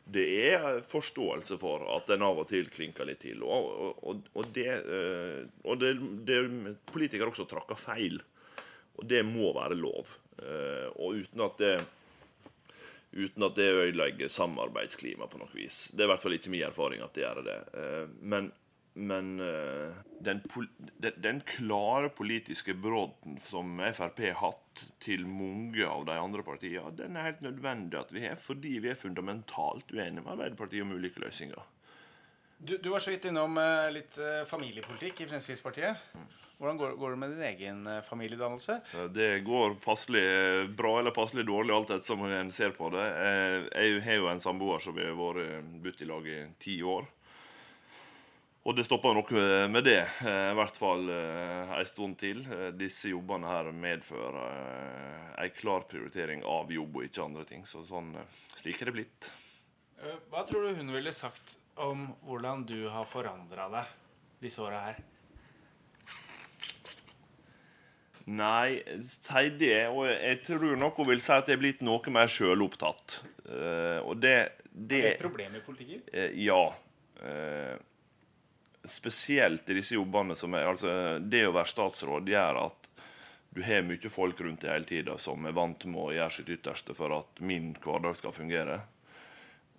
Det 0.08 0.26
er 0.54 0.80
forståelse 0.88 1.58
for 1.60 1.84
at 1.98 2.14
en 2.16 2.24
av 2.24 2.40
og 2.40 2.48
til 2.48 2.70
klinker 2.72 3.10
litt 3.10 3.20
til. 3.26 3.44
Og, 3.44 3.98
og, 4.08 4.30
og, 4.34 4.50
det, 4.56 4.70
eh, 4.78 5.44
og 5.68 5.82
det, 5.82 5.98
det, 6.28 6.40
Politikere 6.88 7.34
også 7.34 7.48
trakker 7.50 7.80
feil. 7.80 8.22
Og 8.98 9.06
det 9.06 9.26
må 9.28 9.52
være 9.58 9.78
lov. 9.78 10.16
Eh, 10.40 10.88
og 10.96 11.20
uten 11.26 11.44
at 11.44 11.62
det 11.62 11.76
uten 13.18 13.48
at 13.48 13.58
det 13.58 13.68
ødelegger 13.74 14.32
samarbeidsklimaet 14.32 15.32
på 15.32 15.42
noe 15.42 15.52
vis. 15.56 15.88
Det 15.92 16.04
er 16.04 16.10
i 16.10 16.14
hvert 16.14 16.24
fall 16.24 16.38
ikke 16.38 16.54
min 16.54 16.66
erfaring 16.70 17.04
at 17.04 17.14
det 17.18 17.26
gjør 17.26 17.44
det. 17.48 17.58
Eh, 17.82 18.04
men, 18.34 18.52
men 18.98 19.32
eh, 19.44 19.98
den, 20.26 20.44
den, 21.02 21.42
klare 21.50 22.12
politiske 22.14 22.78
brodden 22.78 23.40
som 23.44 23.80
Frp 23.98 24.22
har 24.28 24.38
hatt 24.44 24.84
til 25.04 25.26
mange 25.30 25.86
av 25.86 26.06
de 26.10 26.20
andre 26.22 26.46
partiene, 26.46 26.94
den 26.98 27.18
er 27.18 27.32
helt 27.32 27.46
nødvendig 27.46 28.00
at 28.00 28.14
vi 28.14 28.28
har, 28.28 28.38
fordi 28.42 28.78
vi 28.84 28.94
er 28.94 29.00
fundamentalt 29.00 29.92
uenige 29.94 30.22
med 30.22 30.36
Arbeiderpartiet 30.36 30.86
om 30.86 30.94
ulike 30.98 31.24
løsninger. 31.26 31.66
Du, 32.58 32.78
du 32.78 32.90
var 32.90 33.00
så 33.00 33.14
vidt 33.14 33.28
innom 33.30 33.58
eh, 33.62 33.92
litt 33.94 34.18
familiepolitikk 34.50 35.22
i 35.22 35.30
Fremskrittspartiet. 35.30 36.10
Hvordan 36.58 36.78
går, 36.78 36.92
går, 36.98 37.12
det 37.12 37.18
med 37.18 37.30
din 37.30 37.42
egen 37.42 37.88
eh, 37.88 38.02
familiedannelse? 38.02 38.80
Det 39.14 39.40
går 39.46 39.76
passelig 39.84 40.70
bra 40.78 40.96
eller 41.00 41.14
passelig 41.14 41.46
dårlig, 41.46 41.74
alt 41.76 41.92
etter 41.94 42.06
som 42.08 42.24
en 42.26 42.50
ser 42.52 42.74
på 42.74 42.90
det. 42.96 43.06
Eh, 43.26 43.68
jeg 43.84 44.02
har 44.08 44.18
jo 44.18 44.32
en 44.32 44.42
samboer 44.42 44.82
som 44.82 44.98
har 44.98 45.14
vært 45.20 45.70
budt 45.84 46.02
i 46.02 46.10
lag 46.10 46.26
i 46.26 46.40
ti 46.58 46.80
år. 46.82 47.06
Og 48.68 48.76
det 48.76 48.88
stopper 48.88 49.14
nok 49.16 49.30
med 49.70 49.86
det, 49.86 50.02
eh, 50.26 50.50
i 50.50 50.58
hvert 50.58 50.82
fall 50.82 51.06
en 51.14 51.86
stund 51.88 52.18
til. 52.20 52.42
Disse 52.76 53.14
jobbene 53.14 53.48
her 53.48 53.70
medfører 53.72 55.38
en 55.38 55.58
klar 55.62 55.86
prioritering 55.88 56.42
av 56.42 56.74
jobb 56.74 56.98
og 56.98 57.06
ikke 57.06 57.30
andre 57.30 57.46
ting. 57.46 57.70
Så 57.70 57.86
sånn, 57.86 58.16
slik 58.58 58.82
er 58.82 58.90
det 58.90 58.98
blitt. 58.98 59.30
Hva 59.98 60.44
tror 60.46 60.68
du 60.68 60.78
hun 60.78 60.92
ville 60.94 61.14
sagt 61.16 61.58
om 61.82 62.08
hvordan 62.26 62.66
du 62.70 62.88
har 62.94 63.08
forandra 63.10 63.68
deg 63.74 63.94
disse 64.44 64.62
åra 64.62 64.82
her? 64.90 65.00
Nei, 68.28 68.82
si 69.08 69.44
det. 69.56 69.88
Og 69.88 70.08
jeg 70.10 70.42
tror 70.44 70.76
nok 70.80 71.00
hun 71.00 71.10
vil 71.14 71.24
si 71.24 71.32
at 71.34 71.48
jeg 71.48 71.58
er 71.58 71.62
blitt 71.62 71.84
noe 71.86 72.14
mer 72.14 72.30
sjølopptatt. 72.32 73.22
Uh, 73.48 74.04
og 74.04 74.18
det, 74.20 74.36
det 74.72 75.00
Er 75.00 75.06
det 75.06 75.14
et 75.16 75.22
problem 75.24 75.56
i 75.56 75.64
politikken? 75.64 76.04
Uh, 76.12 76.34
ja. 76.44 76.64
Spesielt 78.88 79.72
i 79.72 79.80
disse 79.80 79.96
jobbene 79.96 80.36
som 80.38 80.54
er 80.54 80.68
Altså, 80.70 80.92
det 81.20 81.48
å 81.48 81.56
være 81.56 81.72
statsråd 81.72 82.30
gjør 82.30 82.60
at 82.68 82.92
du 83.58 83.64
har 83.66 83.82
mye 83.88 84.12
folk 84.12 84.44
rundt 84.46 84.62
deg 84.62 84.76
hele 84.76 84.88
tida 84.88 85.16
som 85.18 85.48
er 85.50 85.56
vant 85.58 85.88
med 85.90 85.98
å 85.98 86.14
gjøre 86.14 86.36
sitt 86.36 86.52
ytterste 86.54 86.94
for 86.94 87.16
at 87.16 87.42
min 87.42 87.72
hverdag 87.82 88.20
skal 88.20 88.36
fungere. 88.36 88.78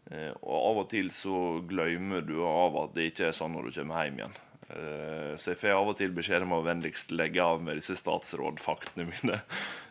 Og 0.09 0.55
av 0.57 0.79
og 0.85 0.87
til 0.89 1.11
så 1.13 1.59
glemmer 1.69 2.23
du 2.25 2.39
av 2.49 2.79
at 2.87 2.95
det 2.97 3.11
ikke 3.11 3.27
er 3.29 3.35
sånn 3.37 3.53
når 3.53 3.69
du 3.69 3.81
kommer 3.81 4.07
hjem 4.07 4.23
igjen. 4.23 4.39
Eh, 4.69 5.37
så 5.41 5.55
jeg 5.55 5.61
får 5.63 5.79
av 5.79 5.91
og 5.95 5.97
til 5.97 6.11
beskjed 6.13 6.45
om 6.45 6.59
å 6.59 6.65
vennligst 6.65 7.15
legge 7.17 7.41
av 7.41 7.63
med 7.65 7.79
disse 7.81 7.97
statsrådfaktene 7.99 9.11
mine. 9.11 9.43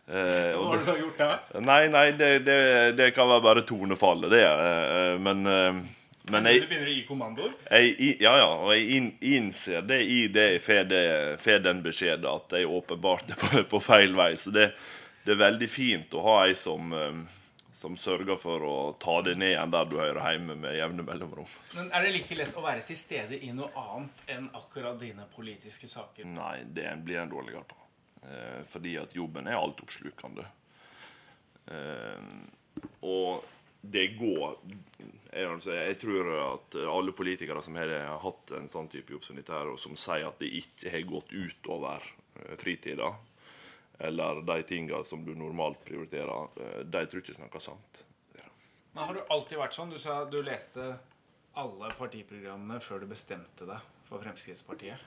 Eh, 0.08 0.54
Hva 0.56 0.70
har 0.72 0.86
du 0.96 1.02
gjort 1.02 1.18
da? 1.20 1.26
Nei, 1.60 1.90
nei, 1.92 2.06
det, 2.16 2.30
det, 2.48 2.60
det 2.96 3.10
kan 3.12 3.28
være 3.28 3.44
bare 3.44 3.64
tonefallet, 3.68 4.32
det. 4.32 4.46
Eh, 4.48 5.16
men, 5.20 5.42
men 6.32 6.48
jeg, 6.48 6.62
Du 6.64 6.70
begynner 6.70 6.88
å 6.88 6.94
gi 6.94 7.02
kommandoer? 7.04 7.58
Ja, 8.24 8.38
ja. 8.40 8.46
Og 8.54 8.72
jeg 8.72 9.10
innser 9.36 9.84
det 9.84 9.98
i 10.08 10.22
det 10.32 10.46
jeg 10.54 10.62
får 10.64 11.60
den 11.66 11.84
beskjeden, 11.84 12.30
at 12.32 12.56
jeg 12.56 12.72
åpenbart 12.72 13.36
er 13.36 13.42
på, 13.42 13.66
på 13.74 13.84
feil 13.84 14.16
vei. 14.16 14.30
Så 14.40 14.56
det, 14.56 14.70
det, 15.26 15.36
er 15.36 15.44
veldig 15.44 15.70
fint 15.74 16.16
å 16.16 16.24
ha 16.24 16.38
ei 16.46 16.56
som, 16.56 16.96
som 17.78 17.98
sørger 17.98 18.40
for 18.42 18.64
å 18.66 18.76
ta 18.98 19.20
det 19.22 19.36
ned 19.38 19.52
igjen 19.52 19.74
der 19.74 19.90
du 19.90 20.00
hører 20.00 20.32
hjemme 20.34 20.56
med 20.58 20.74
jevne 20.74 21.04
mellomrom. 21.06 21.50
Men 21.78 21.92
Er 21.94 22.08
det 22.08 22.14
like 22.16 22.38
lett 22.40 22.56
å 22.58 22.64
være 22.66 22.82
til 22.88 22.98
stede 22.98 23.38
i 23.38 23.52
noe 23.54 23.70
annet 23.78 24.24
enn 24.34 24.48
akkurat 24.58 24.98
dine 24.98 25.28
politiske 25.36 25.90
saker? 25.92 26.26
Nei, 26.26 26.64
det 26.74 26.90
blir 27.06 27.22
en 27.22 27.30
dårligere 27.30 27.62
på. 27.70 27.78
Eh, 28.26 28.64
fordi 28.66 28.96
at 28.98 29.14
jobben 29.16 29.46
er 29.46 29.60
altoppslukende. 29.60 30.48
Eh, 31.70 32.26
og 33.06 33.46
det 33.82 34.08
går 34.18 34.58
jeg, 35.38 35.46
altså, 35.46 35.76
jeg 35.78 35.98
tror 36.02 36.34
at 36.42 36.76
alle 36.90 37.14
politikere 37.14 37.62
som 37.62 37.78
har 37.78 37.94
hatt 38.24 38.58
en 38.58 38.70
sånn 38.72 38.90
type 38.90 39.14
jobb 39.14 39.26
som 39.28 39.38
dette, 39.38 39.54
her, 39.54 39.70
og 39.70 39.78
som 39.78 39.94
sier 40.00 40.26
at 40.32 40.42
det 40.42 40.50
ikke 40.64 40.92
har 40.96 41.10
gått 41.14 41.34
utover 41.36 42.10
eh, 42.42 42.56
fritida, 42.58 43.14
eller 44.00 44.42
de 44.46 44.62
tinga 44.64 45.04
som 45.04 45.24
du 45.26 45.34
normalt 45.36 45.84
prioriterer, 45.86 46.48
eh, 46.62 46.84
de 46.86 47.06
tror 47.06 47.24
ikke 47.24 47.38
snakker 47.40 47.60
sant. 47.60 48.04
Men 48.94 49.04
Har 49.04 49.14
du 49.14 49.22
alltid 49.30 49.60
vært 49.60 49.76
sånn? 49.78 49.92
Du 49.94 50.00
sa 50.02 50.24
du 50.26 50.40
leste 50.42 50.96
alle 51.58 51.90
partiprogrammene 52.00 52.80
før 52.82 53.04
du 53.04 53.12
bestemte 53.12 53.68
deg 53.70 53.92
for 54.06 54.24
Fremskrittspartiet. 54.24 55.04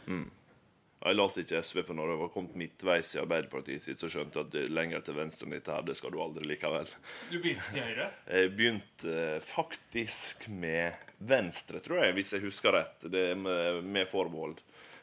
Jeg 1.00 1.16
las 1.16 1.36
ikke 1.40 1.62
SV, 1.64 1.80
for 1.88 1.96
når 1.96 2.10
jeg 2.12 2.20
var 2.20 2.30
kommet 2.34 2.56
midtveis 2.60 3.14
i 3.16 3.20
Arbeiderpartiet 3.22 3.82
sitt, 3.82 3.98
så 3.98 4.10
skjønte 4.12 4.36
jeg 4.36 4.46
at 4.46 4.52
det 4.52 4.64
lenger 4.68 5.02
til 5.06 5.16
venstre 5.16 5.48
enn 5.48 5.54
dette 5.56 5.72
her, 5.72 5.86
det 5.88 5.96
skal 5.96 6.12
du 6.12 6.18
aldri 6.20 6.44
likevel. 6.50 6.90
Du 7.30 7.38
begynte 7.40 7.72
i 7.72 7.84
Høyre? 7.86 8.08
Jeg 8.36 8.50
begynte 8.58 9.14
eh, 9.14 9.38
faktisk 9.42 10.44
med 10.52 11.00
venstre, 11.18 11.80
tror 11.80 12.02
jeg, 12.04 12.14
hvis 12.18 12.34
jeg 12.36 12.44
husker 12.44 12.76
rett. 12.76 13.08
Det 13.12 13.24
med, 13.36 13.80
med 13.84 14.06
forbehold. 14.08 14.60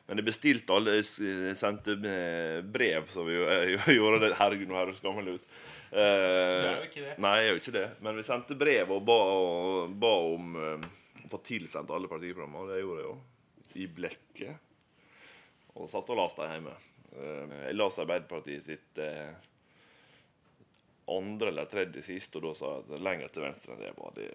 Men 0.08 0.22
jeg 0.22 0.28
bestilte 0.30 0.76
alle 0.76 0.98
Jeg 0.98 1.56
sendte 1.60 1.98
eh, 2.08 2.60
brev, 2.64 3.08
så 3.12 3.26
vi 3.28 3.36
gjorde 3.98 4.22
det 4.24 4.36
Herregud, 4.40 4.70
nå 4.70 4.78
høres 4.80 5.04
gammel 5.04 5.34
ut. 5.36 5.50
Du 5.88 5.98
er 6.00 6.82
jo 6.82 6.88
ikke 6.88 7.04
det. 7.04 7.16
Nei, 7.24 7.34
jeg 7.40 7.48
er 7.48 7.54
jo 7.54 7.60
ikke 7.62 7.76
det. 7.78 7.88
Men 8.04 8.20
vi 8.20 8.28
sendte 8.28 8.58
brev 8.60 8.94
og 8.96 9.04
ba, 9.08 9.18
og 9.32 9.98
ba 10.00 10.14
om 10.34 10.56
uh, 10.60 10.88
å 11.24 11.32
få 11.32 11.40
tilsendt 11.48 11.92
alle 11.96 12.12
partiprogrammer. 12.12 12.64
og 12.64 12.72
Det 12.72 12.82
gjorde 12.82 13.04
jeg 13.04 13.08
jo. 13.08 13.18
I 13.78 13.88
blekket. 14.00 14.66
Og 15.78 15.88
satt 15.92 16.12
og 16.12 16.20
leste 16.20 16.44
dem 16.44 16.56
hjemme. 16.58 16.76
Uh, 17.14 17.56
Jeg 17.68 17.78
leste 17.78 18.04
Arbeiderpartiet 18.04 18.68
sitt 18.68 19.00
eh, 19.04 19.32
andre 21.08 21.54
eller 21.54 21.70
tredje 21.72 22.04
sist, 22.04 22.36
og 22.36 22.50
da 22.50 22.56
sa 22.58 22.74
jeg 22.76 22.88
at 22.98 23.06
lenger 23.08 23.32
til 23.32 23.46
venstre 23.48 23.76
enn 23.76 23.84
det 23.86 23.94
var, 23.96 24.12
det, 24.18 24.28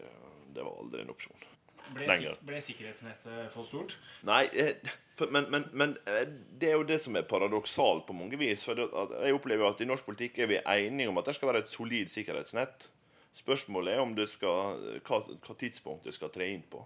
det 0.57 0.65
var 0.65 0.79
aldri 0.81 1.03
en 1.03 1.13
opsjon. 1.13 1.45
Ble, 1.91 2.07
Lenger. 2.09 2.39
ble 2.47 2.61
sikkerhetsnettet 2.63 3.51
for 3.53 3.67
stort? 3.67 3.97
Nei, 4.27 4.45
eh, 4.57 4.93
men, 5.35 5.49
men, 5.53 5.67
men 5.77 5.95
eh, 6.09 6.25
det 6.61 6.71
er 6.71 6.79
jo 6.79 6.87
det 6.89 6.99
som 7.03 7.17
er 7.19 7.27
paradoksalt 7.29 8.07
på 8.09 8.17
mange 8.17 8.39
vis. 8.41 8.63
For 8.67 8.79
jeg 8.79 9.37
opplever 9.37 9.69
at 9.69 9.83
i 9.83 9.89
norsk 9.89 10.07
politikk 10.07 10.41
er 10.43 10.51
vi 10.53 10.61
enige 10.63 11.11
om 11.11 11.21
at 11.21 11.29
det 11.29 11.37
skal 11.37 11.51
være 11.51 11.65
et 11.65 11.73
solid 11.73 12.13
sikkerhetsnett. 12.13 12.89
Spørsmålet 13.37 13.97
er 13.97 14.05
om 14.05 14.15
det 14.17 14.29
skal, 14.31 14.79
hva, 15.09 15.23
hva 15.43 15.57
tidspunkt 15.59 16.07
det 16.09 16.15
skal 16.17 16.33
tre 16.33 16.49
inn 16.55 16.65
på. 16.71 16.85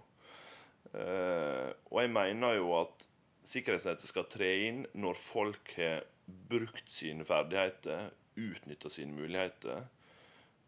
Eh, 0.93 1.69
og 1.91 2.01
jeg 2.01 2.13
mener 2.15 2.57
jo 2.57 2.73
at 2.81 3.07
sikkerhetsnettet 3.47 4.09
skal 4.09 4.27
tre 4.31 4.51
inn 4.67 4.83
når 4.97 5.19
folk 5.21 5.75
har 5.77 6.07
brukt 6.49 6.89
sine 6.91 7.23
ferdigheter, 7.27 8.09
utnytta 8.37 8.91
sine 8.91 9.15
muligheter, 9.15 9.85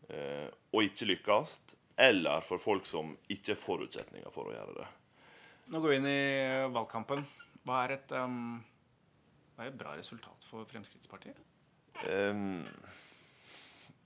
og 0.10 0.86
ikke 0.88 1.06
lykkes. 1.06 1.52
Eller 2.00 2.41
for 2.48 2.62
folk 2.63 2.86
som 2.88 3.12
ikke 3.27 3.51
har 3.51 3.60
forutsetninger 3.60 4.32
for 4.32 4.48
å 4.48 4.56
gjøre 4.56 4.77
det. 4.77 4.88
Nå 5.70 5.82
går 5.84 5.91
vi 5.91 5.98
inn 6.00 6.08
i 6.08 6.22
valgkampen. 6.72 7.25
Hva 7.68 7.84
er 7.84 7.98
et, 7.98 8.13
um, 8.15 8.56
hva 9.58 9.65
er 9.65 9.74
et 9.74 9.77
bra 9.77 9.98
resultat 9.98 10.48
for 10.48 10.63
Fremskrittspartiet? 10.70 11.38
Um, 12.08 12.63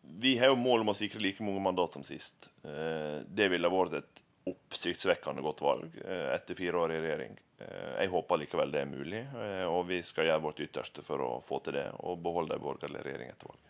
vi 0.01 0.33
har 0.41 0.49
jo 0.51 0.57
mål 0.59 0.83
om 0.83 0.91
å 0.91 0.97
sikre 0.97 1.21
like 1.21 1.45
mange 1.45 1.61
mandat 1.61 1.93
som 1.93 2.03
sist. 2.03 2.49
Uh, 2.65 3.21
det 3.29 3.51
ville 3.53 3.71
vært 3.71 3.99
et 4.01 4.23
oppsiktsvekkende 4.49 5.45
godt 5.45 5.61
valg 5.63 6.01
uh, 6.01 6.33
etter 6.33 6.57
fire 6.57 6.81
år 6.81 6.97
i 6.97 6.99
regjering. 7.05 7.39
Uh, 7.61 7.93
jeg 8.01 8.11
håper 8.17 8.41
likevel 8.41 8.73
det 8.73 8.81
er 8.83 8.89
mulig, 8.89 9.21
eh, 9.21 9.65
og 9.69 9.85
vi 9.93 10.01
skal 10.03 10.31
gjøre 10.31 10.47
vårt 10.49 10.65
ytterste 10.65 11.05
for 11.05 11.21
å 11.21 11.31
få 11.45 11.61
til 11.63 11.77
det 11.77 11.91
og 12.01 12.25
beholde 12.25 12.57
en 12.57 12.65
borgerlig 12.65 13.05
regjering 13.05 13.31
etter 13.31 13.53
valget. 13.53 13.69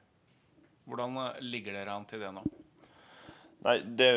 Hvordan 0.87 1.19
ligger 1.43 1.75
dere 1.83 1.93
an 1.99 2.07
til 2.07 2.23
det 2.23 2.31
nå? 2.39 2.47
Nei, 3.63 3.77
det, 3.95 4.09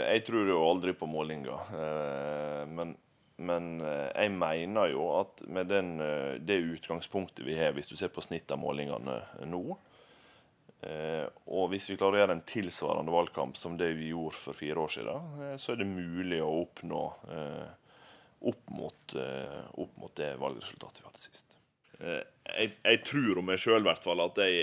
jeg 0.00 0.24
tror 0.24 0.48
jo 0.48 0.62
aldri 0.64 0.94
på 0.96 1.08
målinger. 1.10 1.72
eh, 1.76 2.62
Men, 2.72 2.94
men 3.36 3.66
eh, 3.84 4.08
jeg 4.14 4.32
mener 4.32 4.94
jo 4.94 5.10
at 5.18 5.42
med 5.46 5.68
den, 5.68 5.98
eh, 6.00 6.38
det 6.40 6.56
utgangspunktet 6.76 7.44
vi 7.46 7.58
har, 7.58 7.74
hvis 7.76 7.90
du 7.92 7.96
ser 8.00 8.12
på 8.14 8.24
snittet 8.24 8.56
av 8.56 8.62
målingene 8.62 9.20
nå, 9.46 9.66
og 10.78 11.64
hvis 11.72 11.88
vi 11.90 11.96
klarer 11.98 12.14
å 12.14 12.20
gjøre 12.20 12.34
en 12.36 12.42
tilsvarende 12.46 13.10
valgkamp 13.10 13.56
som 13.58 13.72
det 13.74 13.88
vi 13.98 14.12
gjorde 14.12 14.38
for 14.38 14.54
fire 14.54 14.78
år 14.78 14.92
siden, 14.94 15.32
så 15.58 15.72
er 15.72 15.80
det 15.80 15.88
mulig 15.90 16.38
å 16.38 16.52
oppnå 16.60 17.00
opp 18.46 18.70
mot, 18.70 19.14
opp 19.74 19.96
mot 19.98 20.14
det 20.20 20.28
valgresultatet 20.38 21.02
vi 21.02 21.08
hadde 21.08 21.24
sist. 21.24 21.56
Jeg, 21.98 22.76
jeg 22.78 23.02
tror 23.10 23.40
om 23.42 23.50
meg 23.50 23.58
sjøl 23.58 23.90
at 23.90 24.06
jeg, 24.06 24.54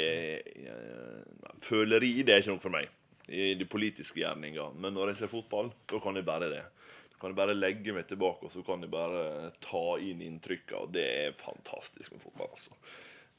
jeg 0.63 1.59
Føleri 1.67 2.13
det 2.23 2.37
er 2.37 2.45
ikke 2.45 2.55
noe 2.55 2.63
for 2.63 2.77
meg 2.77 2.87
i 3.27 3.53
de 3.57 3.65
politiske 3.65 4.19
gjerninga. 4.21 4.69
Men 4.77 4.93
når 4.93 5.13
jeg 5.13 5.23
ser 5.23 5.31
fotball, 5.31 5.71
da 5.89 5.99
kan 6.03 6.15
jeg 6.19 6.25
bare 6.27 6.49
det. 6.51 6.63
Da 7.15 7.17
kan 7.21 7.31
jeg 7.31 7.39
bare 7.39 7.55
legge 7.57 7.93
meg 7.95 8.07
tilbake 8.09 8.45
og 8.45 8.51
så 8.53 8.61
kan 8.67 8.81
jeg 8.83 8.91
bare 8.93 9.51
ta 9.63 9.85
inn 10.03 10.21
inntrykka. 10.21 10.83
Og 10.85 10.91
det 10.93 11.05
er 11.25 11.31
fantastisk 11.39 12.13
med 12.13 12.21
fotball, 12.21 12.51
altså. 12.53 12.75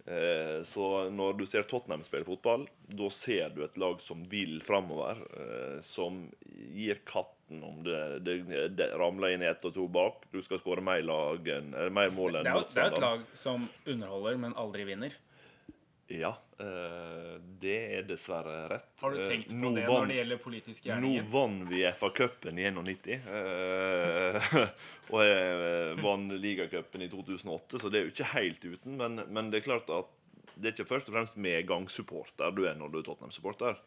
Eh, 0.07 0.63
Så 0.63 1.11
når 1.11 1.37
du 1.39 1.47
ser 1.47 1.63
Tottenham 1.67 2.03
spille 2.07 2.25
fotball, 2.27 2.67
da 2.89 3.09
ser 3.11 3.51
du 3.51 3.63
et 3.65 3.77
lag 3.77 4.01
som 4.03 4.23
vil 4.31 4.61
framover. 4.63 5.23
eh, 5.37 5.81
Som 5.83 6.33
gir 6.47 7.01
katten 7.05 7.63
om 7.63 7.83
det, 7.85 8.25
det, 8.25 8.77
det 8.77 8.89
ramler 8.99 9.35
inn 9.35 9.43
ett 9.47 9.65
og 9.65 9.75
to 9.75 9.87
bak. 9.89 10.25
Du 10.33 10.41
skal 10.43 10.59
skåre 10.59 10.83
mer, 10.83 10.99
eller 10.99 11.91
mer 11.91 12.11
mål 12.11 12.41
enn 12.41 12.45
Det 12.45 12.51
er, 12.51 12.65
det 12.75 12.83
er 12.83 12.91
jo 12.91 12.97
et 12.97 13.01
lag 13.07 13.27
som 13.35 13.69
underholder, 13.87 14.39
men 14.39 14.55
aldri 14.55 14.85
vinner. 14.89 15.15
Ja, 16.09 16.31
eh, 16.63 17.33
det 17.59 17.77
er 17.97 18.05
dessverre 18.07 18.69
rett. 18.71 18.93
Har 19.01 19.11
du 19.11 19.19
Eh, 19.19 19.29
tenkt 19.33 19.49
på 19.51 19.57
nå 19.59 19.73
det 19.75 19.87
når 19.89 20.07
det 20.07 20.19
gjelder 20.21 20.39
politiske 20.45 20.87
Nå 20.87 21.09
gjerninger? 21.11 21.31
vant 21.33 21.65
vi 21.71 21.81
FA-cupen 21.91 22.59
i 22.63 22.69
91. 22.71 23.17
eh, 23.27 24.47
og 25.11 25.25
jeg 25.27 25.97
vant 26.05 26.37
ligacupen 26.39 27.03
i 27.03 27.09
2008, 27.11 27.81
så 27.83 27.91
det 27.91 27.99
er 27.99 28.07
jo 28.07 28.15
ikke 28.15 28.31
helt 28.37 28.65
uten. 28.69 28.97
Men, 29.01 29.19
men 29.35 29.51
det 29.51 29.61
er 29.63 29.67
klart 29.67 29.91
at 29.91 30.13
det 30.57 30.71
er 30.71 30.77
ikke 30.77 30.89
først 30.95 31.11
og 31.11 31.17
fremst 31.19 31.37
medgangssupporter 31.37 32.55
du 32.57 32.63
er 32.71 32.79
når 32.79 32.93
du 32.95 33.01
er 33.03 33.09
Tottenham-supporter. 33.11 33.83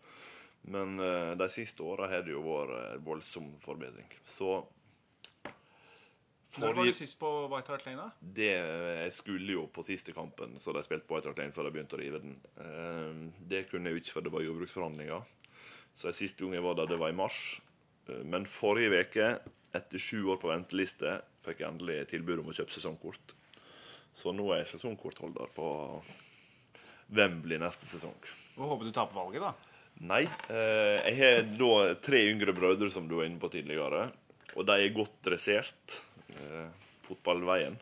Men 0.70 1.00
eh, 1.00 1.32
de 1.40 1.48
siste 1.50 1.82
åra 1.88 2.10
har 2.12 2.28
det 2.28 2.36
jo 2.36 2.44
vært 2.44 3.00
voldsom 3.08 3.54
forbedring. 3.64 4.12
Så 4.28 4.60
Når 6.58 6.74
var 6.74 6.86
du 6.90 6.94
sist 6.98 7.20
på 7.20 7.30
White 7.52 7.70
Hart 7.70 7.86
Lane? 7.86 7.98
da? 8.08 8.12
det 8.22 8.50
jeg 8.50 9.12
skulle 9.14 9.54
jo 9.54 9.68
på 9.70 9.84
siste 9.86 10.12
kampen, 10.16 10.56
så 10.60 10.74
de 10.74 10.82
spilte 10.84 11.06
på 11.06 11.16
White 11.16 11.30
Hart 11.30 11.38
Lane 11.38 11.54
før 11.54 11.68
de 11.70 11.72
begynte 11.76 11.96
å 11.96 12.02
rive 12.02 12.22
den. 12.24 12.36
Eh, 12.58 13.20
Det 13.52 13.68
kunne 13.70 13.86
jeg 13.92 13.94
jo 14.00 14.02
ikke, 14.04 14.14
for 14.16 14.22
det 14.26 14.32
var 14.34 14.42
jordbruksforhandlinger. 14.48 15.22
Så 15.94 16.10
jeg 16.10 16.16
siste 16.24 16.42
gang 16.44 16.54
jeg 16.58 16.64
var 16.66 16.76
der, 16.80 16.90
det 16.90 16.98
var 17.00 17.10
i 17.14 17.18
mars. 17.20 17.62
Eh, 18.10 18.24
Men 18.26 18.46
forrige 18.50 19.04
uke, 19.06 19.30
etter 19.78 20.00
sju 20.02 20.24
år 20.34 20.40
på 20.42 20.50
venteliste, 20.50 21.20
fikk 21.46 21.60
jeg 21.62 21.70
endelig 21.70 22.08
tilbud 22.10 22.40
om 22.42 22.50
å 22.50 22.56
kjøpe 22.58 22.74
sesongkort. 22.74 23.36
Så 24.14 24.34
nå 24.34 24.50
er 24.52 24.64
jeg 24.64 24.72
sesongkortholder 24.74 25.54
på 25.54 25.68
Wembley 27.14 27.58
neste 27.62 27.86
sesong. 27.90 28.16
Og 28.58 28.74
håper 28.74 28.90
du 28.90 28.92
taper 28.96 29.18
valget, 29.18 29.42
da. 29.46 29.54
Nei. 30.02 30.24
Eh, 30.50 30.98
jeg 31.10 31.16
har 31.20 31.42
da 31.60 31.94
tre 32.02 32.22
yngre 32.32 32.54
brødre, 32.56 32.90
som 32.94 33.08
du 33.08 33.16
var 33.20 33.26
inne 33.30 33.40
på 33.42 33.50
tidligere. 33.52 34.08
Og 34.56 34.66
de 34.66 34.76
er 34.82 34.94
godt 34.96 35.18
dressert. 35.26 36.00
Eh, 36.38 36.70
fotballveien. 37.08 37.78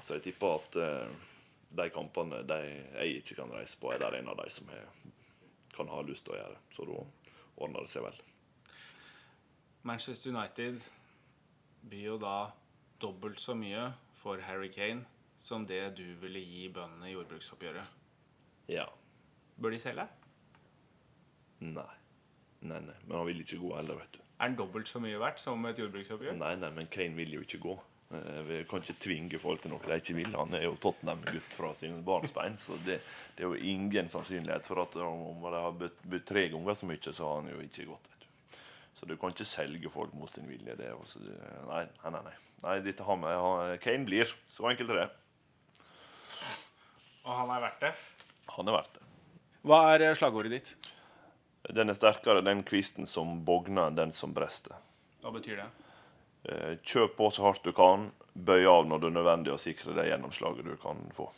Så 0.00 0.16
jeg 0.16 0.26
tipper 0.28 0.58
at 0.58 0.78
eh, 0.82 1.16
de 1.76 1.88
kampene 1.94 2.42
de 2.46 2.60
jeg 2.66 3.20
ikke 3.20 3.40
kan 3.42 3.52
reise 3.54 3.78
på, 3.80 3.92
er 3.92 4.02
det 4.02 4.20
en 4.20 4.32
av 4.32 4.40
de 4.40 4.48
som 4.52 4.70
jeg 4.72 5.12
kan 5.76 5.90
ha 5.92 6.02
lyst 6.06 6.26
til 6.26 6.36
å 6.36 6.40
gjøre. 6.40 6.60
Så 6.72 6.86
da 6.88 7.02
ordner 7.56 7.84
det 7.84 7.92
seg 7.92 8.06
vel. 8.06 8.22
Manchester 9.86 10.32
United 10.34 10.80
byr 11.86 12.08
jo 12.10 12.16
da 12.18 12.38
dobbelt 13.00 13.38
så 13.40 13.54
mye 13.54 13.90
for 14.16 14.40
Harry 14.42 14.70
Kane 14.72 15.04
som 15.38 15.66
det 15.68 15.82
du 15.98 16.06
ville 16.18 16.40
gi 16.42 16.66
bøndene 16.72 17.10
i 17.10 17.14
jordbruksoppgjøret. 17.14 17.92
Ja. 18.72 18.88
Bør 19.60 19.72
de 19.76 19.78
selge? 19.80 20.08
Nei. 21.62 21.92
Nei, 22.66 22.80
nei. 22.84 22.96
Men 23.06 23.18
han 23.20 23.26
vil 23.28 23.42
ikke 23.44 23.60
gå 23.62 23.74
heller, 23.76 24.00
vet 24.02 24.16
du. 24.16 24.22
Er 24.36 24.50
den 24.50 24.56
dobbelt 24.58 24.88
så 24.90 25.00
mye 25.00 25.18
verdt 25.20 25.40
som 25.40 25.62
et 25.68 25.78
jordbruksoppgjør? 25.80 26.34
Nei, 26.40 26.54
nei, 26.60 26.70
men 26.76 26.88
Kane 26.92 27.16
vil 27.16 27.38
jo 27.38 27.44
ikke 27.46 27.60
gå. 27.62 27.76
Eh, 28.14 28.40
Vi 28.48 28.58
kan 28.70 28.82
ikke 28.84 28.98
tvinge 29.02 29.40
folk 29.42 29.62
til 29.62 29.72
noe 29.72 29.82
de 29.82 29.96
ikke 30.00 30.16
vil. 30.18 30.32
Han 30.36 30.52
er 30.58 30.66
jo 30.66 30.74
Tottenham-gutt 30.82 31.56
fra 31.56 31.72
sine 31.78 32.02
barnsbein, 32.06 32.58
så 32.60 32.76
det, 32.86 32.98
det 33.36 33.46
er 33.46 33.54
jo 33.54 33.72
ingen 33.74 34.10
sannsynlighet 34.12 34.68
for 34.68 34.82
at 34.84 34.96
om 35.02 35.46
de 35.46 35.62
har 35.64 35.72
budt 35.80 36.26
tre 36.28 36.48
ganger 36.52 36.76
så 36.78 36.90
mye, 36.90 37.00
så 37.08 37.30
har 37.30 37.40
han 37.40 37.50
jo 37.54 37.62
ikke 37.64 37.88
gått. 37.88 38.10
vet 38.12 38.26
du. 38.26 38.58
Så 38.96 39.08
du 39.08 39.16
kan 39.20 39.32
ikke 39.34 39.48
selge 39.48 39.92
folk 39.92 40.12
mot 40.16 40.32
sin 40.34 40.48
vilje. 40.48 40.76
Det, 40.76 40.90
er 40.90 40.98
også, 40.98 41.22
nei, 41.70 41.84
nei, 42.04 42.12
nei. 42.18 42.22
nei. 42.28 42.36
nei 42.66 42.76
dette 42.84 43.04
har 43.08 43.18
med, 43.20 43.78
Kane 43.84 44.08
blir. 44.08 44.30
Så 44.48 44.68
enkelt 44.68 44.92
er 44.94 45.02
det. 45.04 45.08
Og 47.26 47.32
han 47.34 47.50
er 47.56 47.64
verdt 47.64 47.80
det? 47.88 47.94
Han 48.54 48.68
er 48.70 48.76
verdt 48.78 48.94
det. 49.00 49.02
Hva 49.66 49.80
er 49.96 50.14
slagordet 50.14 50.52
ditt? 50.60 50.76
Den 51.74 51.90
er 51.90 51.98
sterkere 51.98 52.44
den 52.46 52.62
kvisten 52.66 53.08
som 53.10 53.40
bogner, 53.44 53.88
enn 53.88 53.98
den 53.98 54.12
som 54.14 54.34
brester. 54.36 54.76
Hva 55.22 55.32
betyr 55.34 55.62
det? 55.62 55.66
Eh, 56.46 56.76
Kjøp 56.82 57.16
på 57.18 57.30
så 57.34 57.48
hardt 57.48 57.64
du 57.66 57.72
kan. 57.74 58.10
Bøy 58.34 58.66
av 58.70 58.86
når 58.86 59.02
det 59.02 59.08
er 59.10 59.16
nødvendig, 59.16 59.52
og 59.54 59.62
sikre 59.62 59.96
det 59.96 60.06
gjennomslaget 60.10 60.68
du 60.68 60.76
kan 60.78 61.00
få. 61.16 61.30